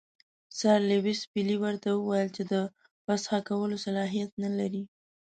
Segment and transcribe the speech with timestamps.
[0.59, 2.53] سر لیویس پیلي ورته وویل چې د
[3.05, 4.83] فسخ کولو صلاحیت نه لري.